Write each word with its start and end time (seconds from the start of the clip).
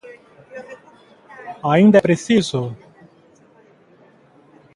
Aínda 1.71 1.97
é 1.99 2.07
preciso? 2.07 2.61